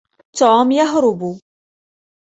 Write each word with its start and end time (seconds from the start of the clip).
توم 0.37 0.71
يهرب. 0.71 1.21